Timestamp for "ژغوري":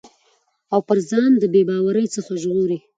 2.41-2.77